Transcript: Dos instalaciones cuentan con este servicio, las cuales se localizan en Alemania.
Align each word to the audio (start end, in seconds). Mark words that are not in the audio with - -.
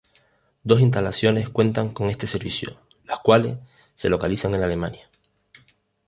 Dos 0.63 0.81
instalaciones 0.81 1.49
cuentan 1.49 1.89
con 1.93 2.09
este 2.09 2.25
servicio, 2.25 2.75
las 3.05 3.19
cuales 3.19 3.59
se 3.93 4.09
localizan 4.09 4.55
en 4.55 4.63
Alemania. 4.63 5.07